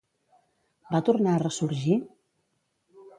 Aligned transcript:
Va 0.95 1.01
tornar 1.09 1.35
a 1.35 1.41
ressorgir? 1.45 1.99